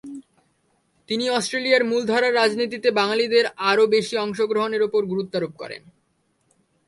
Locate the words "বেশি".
3.87-4.15